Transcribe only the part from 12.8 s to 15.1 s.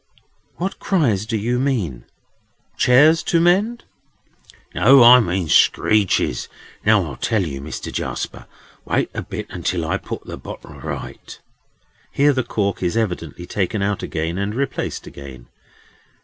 is evidently taken out again, and replaced